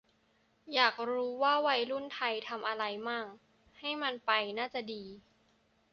[0.73, 3.25] อยากรู้ว่าวัยรุ่นไทยทำไรมั่ง
[3.79, 5.03] ให้มันไปน่าจะดี